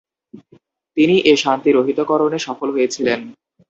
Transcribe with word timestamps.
তিনি 0.97 1.15
এ 1.23 1.33
শাস্তি 1.43 1.69
রহিতকরণে 1.71 2.39
সফল 2.47 2.67
হয়েছিলেন। 2.75 3.19